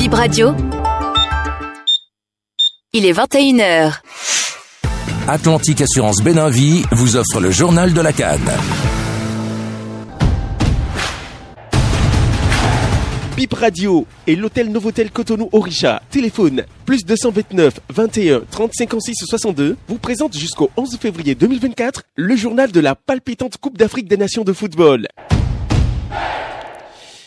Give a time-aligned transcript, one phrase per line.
[0.00, 0.54] Bip Radio.
[2.94, 4.00] Il est 21h.
[5.28, 8.50] Atlantique Assurance Béninvie vous offre le journal de la Cannes.
[13.36, 16.00] Bip Radio et l'hôtel Novotel Cotonou Orisha.
[16.10, 22.72] Téléphone plus 229 21 30 56 62 vous présente jusqu'au 11 février 2024 le journal
[22.72, 25.08] de la palpitante Coupe d'Afrique des Nations de football.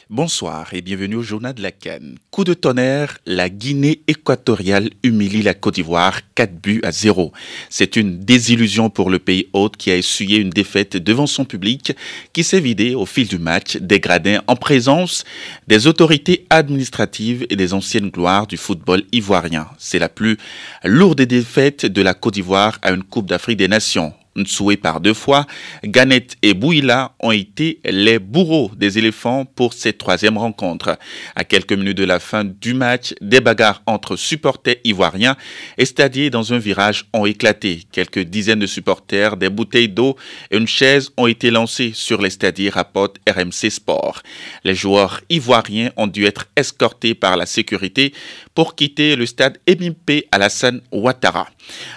[0.10, 2.18] Bonsoir et bienvenue au journal de la Cannes.
[2.30, 7.32] Coup de tonnerre, la Guinée équatoriale humilie la Côte d'Ivoire 4 buts à 0.
[7.70, 11.94] C'est une désillusion pour le pays hôte qui a essuyé une défaite devant son public
[12.34, 15.24] qui s'est vidé au fil du match, dégradé en présence
[15.68, 19.70] des autorités administratives et des anciennes gloires du football ivoirien.
[19.78, 20.38] C'est la plus
[20.84, 24.14] lourde défaite de la Côte d'Ivoire à une Coupe d'Afrique des Nations.
[24.36, 25.46] Nsoué par deux fois,
[25.84, 30.98] Ganet et Bouila ont été les bourreaux des éléphants pour cette troisième rencontre.
[31.36, 35.36] À quelques minutes de la fin du match, des bagarres entre supporters ivoiriens
[35.78, 37.84] et stadiers dans un virage ont éclaté.
[37.92, 40.16] Quelques dizaines de supporters, des bouteilles d'eau
[40.50, 44.22] et une chaise ont été lancées sur les stadiers, rapporte RMC Sport.
[44.64, 48.14] Les joueurs ivoiriens ont dû être escortés par la sécurité
[48.56, 51.48] pour quitter le stade Ebimpe Alassane Ouattara.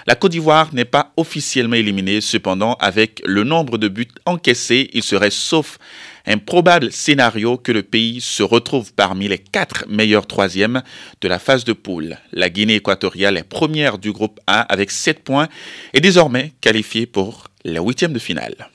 [0.05, 5.01] La Côte d'Ivoire n'est pas officiellement éliminée Cependant, avec le nombre de buts encaissés, il
[5.01, 5.77] serait sauf
[6.25, 10.83] un probable scénario que le pays se retrouve parmi les quatre meilleurs troisièmes
[11.21, 12.17] de la phase de poule.
[12.33, 15.47] La Guinée équatoriale est première du groupe A avec 7 points
[15.93, 18.67] et désormais qualifiée pour la huitième de finale.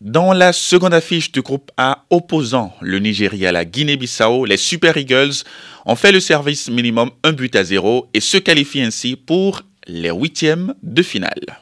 [0.00, 4.96] Dans la seconde affiche du groupe A opposant le Nigeria à la Guinée-Bissau, les Super
[4.96, 5.44] Eagles
[5.84, 9.60] ont fait le service minimum un but à zéro et se qualifient ainsi pour
[9.90, 11.58] les huitièmes de finale.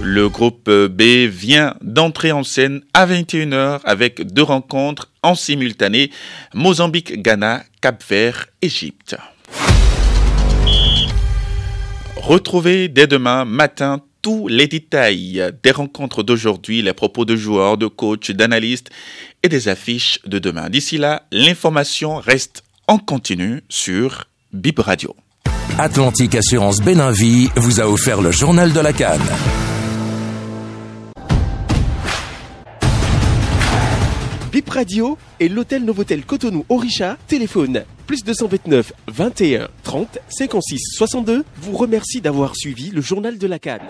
[0.00, 6.10] Le groupe B vient d'entrer en scène à 21h avec deux rencontres en simultané
[6.54, 9.16] Mozambique, Ghana, Cap-Vert, Égypte.
[12.16, 17.86] Retrouvez dès demain matin tous les détails des rencontres d'aujourd'hui, les propos de joueurs, de
[17.86, 18.90] coachs, d'analystes
[19.42, 20.68] et des affiches de demain.
[20.68, 25.16] D'ici là, l'information reste en continu sur Bib Radio.
[25.78, 29.20] Atlantique Assurance Béninvie vous a offert le journal de la Cannes.
[34.52, 37.16] Bip Radio et l'hôtel Novotel Cotonou Orisha.
[37.26, 43.58] Téléphone plus 229 21 30 56 62 vous remercie d'avoir suivi le journal de la
[43.58, 43.88] Cannes.